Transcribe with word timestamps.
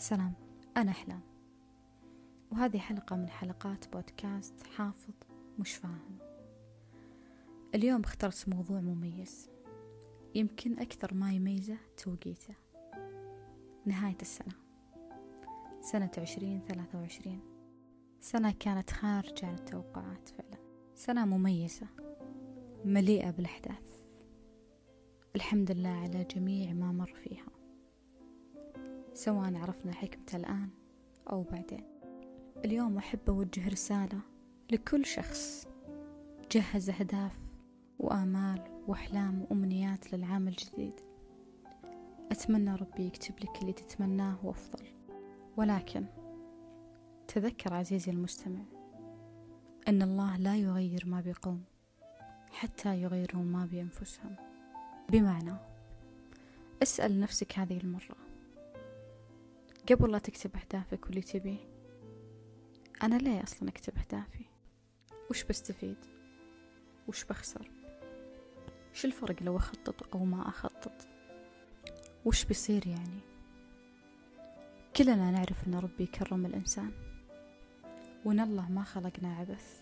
سلام 0.00 0.32
أنا 0.76 0.90
أحلام. 0.90 1.20
وهذه 2.52 2.78
حلقة 2.78 3.16
من 3.16 3.28
حلقات 3.28 3.92
بودكاست 3.92 4.66
حافظ 4.66 5.14
مش 5.58 5.74
فاهم. 5.74 6.18
اليوم 7.74 8.00
اخترت 8.00 8.48
موضوع 8.48 8.80
مميز 8.80 9.50
يمكن 10.34 10.78
أكثر 10.78 11.14
ما 11.14 11.32
يميزه 11.32 11.76
توقيته. 11.96 12.54
نهاية 13.86 14.16
السنة. 14.22 14.52
سنة 15.80 16.10
عشرين 16.18 16.60
ثلاثة 16.68 16.98
وعشرين. 16.98 17.40
سنة 18.20 18.54
كانت 18.60 18.90
خارجة 18.90 19.46
عن 19.46 19.54
التوقعات 19.54 20.28
فعلا. 20.28 20.58
سنة 20.94 21.24
مميزة 21.24 21.86
مليئة 22.84 23.30
بالأحداث. 23.30 24.00
الحمد 25.36 25.70
لله 25.70 25.88
على 25.88 26.24
جميع 26.24 26.72
ما 26.72 26.92
مر 26.92 27.14
فيها. 27.14 27.59
سواء 29.20 29.56
عرفنا 29.56 29.92
حكمته 29.92 30.36
الآن 30.36 30.68
أو 31.30 31.42
بعدين. 31.42 31.84
اليوم 32.64 32.96
أحب 32.96 33.20
أوجه 33.28 33.68
رسالة 33.68 34.20
لكل 34.70 35.06
شخص 35.06 35.68
جهز 36.52 36.90
أهداف 36.90 37.38
وآمال 37.98 38.82
وأحلام 38.86 39.42
وأمنيات 39.42 40.12
للعام 40.12 40.48
الجديد. 40.48 40.92
أتمنى 42.30 42.74
ربي 42.74 43.06
يكتب 43.06 43.34
لك 43.40 43.62
اللي 43.62 43.72
تتمناه 43.72 44.46
وأفضل. 44.46 44.86
ولكن 45.56 46.04
تذكر 47.28 47.74
عزيزي 47.74 48.12
المستمع 48.12 48.62
أن 49.88 50.02
الله 50.02 50.36
لا 50.36 50.56
يغير 50.56 51.04
ما 51.06 51.20
بقوم 51.20 51.64
حتى 52.50 53.02
يغيروا 53.02 53.42
ما 53.42 53.66
بأنفسهم 53.66 54.36
بمعنى 55.08 55.54
اسأل 56.82 57.20
نفسك 57.20 57.58
هذه 57.58 57.76
المرة 57.76 58.29
قبل 59.90 60.12
لا 60.12 60.18
تكتب 60.18 60.56
أهدافك 60.56 61.06
واللي 61.06 61.20
تبيه. 61.20 61.58
أنا 63.02 63.14
ليه 63.14 63.42
أصلا 63.42 63.68
أكتب 63.68 63.98
أهدافي؟ 63.98 64.44
وش 65.30 65.44
بستفيد؟ 65.44 65.96
وش 67.08 67.24
بخسر؟ 67.24 67.70
شو 68.92 69.08
الفرق 69.08 69.42
لو 69.42 69.56
أخطط 69.56 70.14
أو 70.14 70.24
ما 70.24 70.48
أخطط؟ 70.48 71.08
وش 72.24 72.44
بيصير 72.44 72.86
يعني؟ 72.86 73.20
كلنا 74.96 75.30
نعرف 75.30 75.66
أن 75.66 75.74
ربي 75.74 76.06
كرم 76.06 76.46
الإنسان. 76.46 76.92
وأن 78.24 78.40
الله 78.40 78.68
ما 78.70 78.82
خلقنا 78.82 79.36
عبث. 79.36 79.80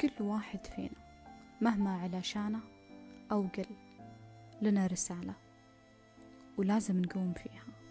كل 0.00 0.12
واحد 0.20 0.66
فينا 0.66 1.06
مهما 1.60 2.00
على 2.00 2.22
شانه 2.22 2.60
أو 3.32 3.42
قل 3.42 3.66
لنا 4.62 4.86
رسالة. 4.86 5.34
ولازم 6.58 7.00
نقوم 7.00 7.32
فيها. 7.32 7.85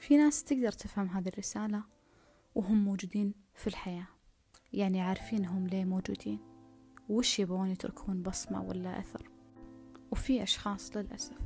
في 0.00 0.16
ناس 0.16 0.44
تقدر 0.44 0.72
تفهم 0.72 1.06
هذه 1.06 1.28
الرسالة 1.28 1.82
وهم 2.54 2.84
موجودين 2.84 3.34
في 3.54 3.66
الحياة. 3.66 4.06
يعني 4.72 5.00
عارفين 5.00 5.44
هم 5.46 5.66
ليه 5.66 5.84
موجودين. 5.84 6.38
وش 7.08 7.38
يبغون 7.38 7.70
يتركون 7.70 8.22
بصمة 8.22 8.62
ولا 8.62 8.98
أثر. 8.98 9.30
وفي 10.10 10.42
أشخاص 10.42 10.96
للأسف 10.96 11.36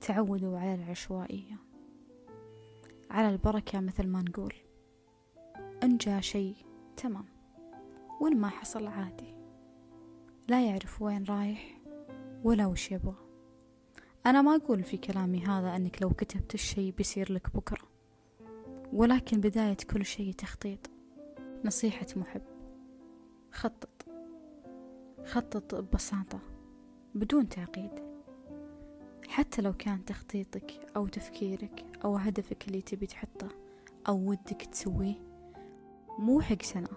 تعودوا 0.00 0.58
على 0.58 0.74
العشوائية. 0.74 1.56
على 3.10 3.28
البركة 3.28 3.80
مثل 3.80 4.06
ما 4.06 4.22
نقول. 4.22 4.54
إن 5.82 5.96
جاء 5.96 6.20
شيء 6.20 6.56
تمام. 6.96 7.26
وإن 8.20 8.36
ما 8.36 8.48
حصل 8.48 8.86
عادي. 8.86 9.34
لا 10.48 10.66
يعرف 10.66 11.02
وين 11.02 11.24
رايح 11.24 11.80
ولا 12.44 12.66
وش 12.66 12.92
يبغى. 12.92 13.25
أنا 14.26 14.42
ما 14.42 14.56
أقول 14.56 14.82
في 14.82 14.96
كلامي 14.96 15.44
هذا 15.44 15.76
أنك 15.76 16.02
لو 16.02 16.10
كتبت 16.10 16.54
الشيء 16.54 16.92
بيصير 16.92 17.32
لك 17.32 17.56
بكرة 17.56 17.88
ولكن 18.92 19.40
بداية 19.40 19.76
كل 19.90 20.04
شيء 20.04 20.32
تخطيط. 20.32 20.90
نصيحة 21.64 22.06
محب. 22.16 22.42
خطط. 23.52 24.06
خطط 25.24 25.74
ببساطة 25.74 26.40
بدون 27.14 27.48
تعقيد. 27.48 27.90
حتى 29.28 29.62
لو 29.62 29.72
كان 29.72 30.04
تخطيطك 30.04 30.72
أو 30.96 31.06
تفكيرك 31.06 31.84
أو 32.04 32.16
هدفك 32.16 32.68
اللي 32.68 32.82
تبي 32.82 33.06
تحطه 33.06 33.48
أو 34.08 34.16
ودك 34.16 34.62
تسويه 34.72 35.14
مو 36.18 36.40
حق 36.40 36.62
سنة. 36.62 36.88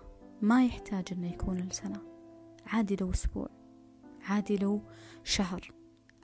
ما 0.41 0.65
يحتاج 0.65 1.05
أنه 1.11 1.33
يكون 1.33 1.57
لسنة. 1.57 2.01
عادي 2.67 2.95
لو 2.95 3.11
أسبوع. 3.11 3.49
عادي 4.21 4.57
لو 4.57 4.81
شهر. 5.23 5.78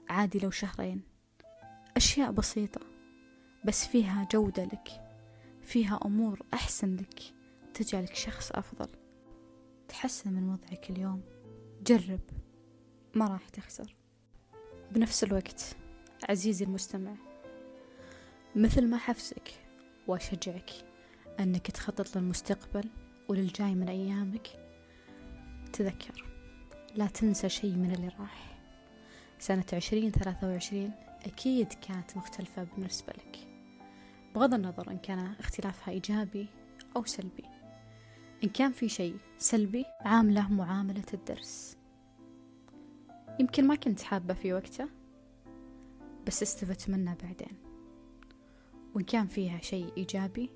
عادي 0.08 0.38
لو 0.38 0.50
شهرين. 0.50 1.02
أشياء 1.96 2.30
بسيطة 2.30 2.80
بس 3.64 3.86
فيها 3.86 4.28
جودة 4.32 4.64
لك 4.64 4.88
فيها 5.62 6.00
أمور 6.04 6.42
أحسن 6.54 6.96
لك 6.96 7.20
تجعلك 7.74 8.14
شخص 8.14 8.52
أفضل. 8.52 8.88
تحسن 9.88 10.32
من 10.32 10.48
وضعك 10.48 10.90
اليوم. 10.90 11.22
جرب 11.82 12.20
ما 13.14 13.26
راح 13.26 13.48
تخسر. 13.48 13.94
بنفس 14.92 15.24
الوقت 15.24 15.76
عزيزي 16.28 16.64
المستمع 16.64 17.14
مثل 18.56 18.88
ما 18.88 18.96
حفزك 18.96 19.50
وأشجعك 20.06 20.70
أنك 21.40 21.70
تخطط 21.70 22.16
للمستقبل 22.16 22.88
وللجاي 23.28 23.74
من 23.74 23.88
أيامك 23.88 24.48
تذكر 25.72 26.24
لا 26.94 27.06
تنسى 27.06 27.48
شيء 27.48 27.74
من 27.74 27.92
اللي 27.92 28.08
راح. 28.08 28.55
سنة 29.46 29.64
عشرين 29.72 30.10
ثلاثة 30.10 30.48
وعشرين 30.48 30.90
أكيد 31.26 31.72
كانت 31.72 32.16
مختلفة 32.16 32.62
بالنسبة 32.64 33.12
لك. 33.12 33.48
بغض 34.34 34.54
النظر 34.54 34.90
إن 34.90 34.98
كان 34.98 35.18
اختلافها 35.18 35.94
إيجابي 35.94 36.46
أو 36.96 37.04
سلبي. 37.04 37.44
إن 38.44 38.48
كان 38.48 38.72
في 38.72 38.88
شيء 38.88 39.16
سلبي 39.38 39.84
عامله 40.00 40.52
معاملة 40.52 41.04
الدرس. 41.14 41.76
يمكن 43.40 43.66
ما 43.66 43.74
كنت 43.74 44.02
حابة 44.02 44.34
في 44.34 44.52
وقته 44.52 44.88
بس 46.26 46.42
استفدت 46.42 46.90
منه 46.90 47.16
بعدين. 47.22 47.56
وإن 48.94 49.04
كان 49.04 49.26
فيها 49.26 49.60
شيء 49.60 49.92
إيجابي 49.96 50.50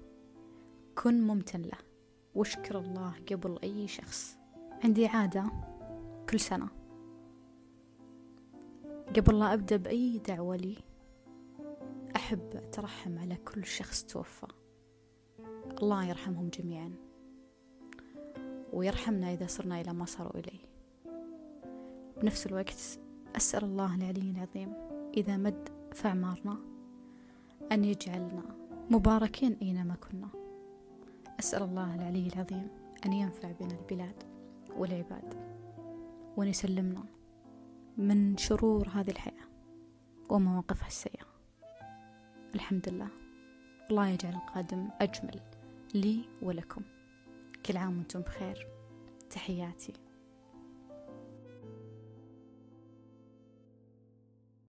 كن 0.95 1.21
ممتن 1.23 1.63
له. 1.63 1.79
واشكر 2.35 2.79
الله 2.79 3.15
قبل 3.31 3.59
أي 3.63 3.89
شخص. 3.89 4.37
عندي 4.85 5.07
عادة 5.07 5.51
كل 6.31 6.41
سنة. 6.41 6.80
قبل 9.17 9.39
لا 9.39 9.55
أبدأ 9.55 9.77
بأي 9.77 10.19
دعوة 10.19 10.57
لي 10.57 10.77
أحب 12.17 12.51
أترحم 12.55 13.19
على 13.19 13.37
كل 13.37 13.65
شخص 13.65 14.05
توفى. 14.05 14.47
الله 15.83 16.05
يرحمهم 16.05 16.49
جميعا. 16.49 16.93
ويرحمنا 18.73 19.33
إذا 19.33 19.47
صرنا 19.47 19.81
إلى 19.81 19.93
ما 19.93 20.05
صاروا 20.05 20.39
إليه. 20.39 20.61
بنفس 22.23 22.47
الوقت 22.47 22.99
أسأل 23.37 23.65
الله 23.65 23.95
العلي 23.95 24.31
العظيم 24.31 24.73
إذا 25.17 25.37
مد 25.37 25.69
في 25.93 26.09
أعمارنا 26.09 26.57
أن 27.73 27.85
يجعلنا 27.85 28.43
مباركين 28.91 29.57
أينما 29.63 29.95
كنا. 29.95 30.29
أسأل 31.41 31.63
الله 31.63 31.95
العلي 31.95 32.27
العظيم 32.27 32.69
أن 33.07 33.13
ينفع 33.13 33.53
بنا 33.53 33.79
البلاد 33.81 34.23
والعباد 34.77 35.35
وأن 36.37 36.49
يسلمنا 36.49 37.05
من 38.01 38.37
شرور 38.37 38.89
هذه 38.89 39.11
الحياة 39.11 39.49
ومواقفها 40.29 40.87
السيئة. 40.87 41.27
الحمد 42.55 42.89
لله. 42.89 43.09
الله 43.91 44.09
يجعل 44.09 44.33
القادم 44.33 44.89
أجمل 45.01 45.41
لي 45.95 46.25
ولكم. 46.43 46.83
كل 47.67 47.77
عام 47.77 47.99
وأنتم 47.99 48.21
بخير. 48.21 48.69
تحياتي. 49.31 49.93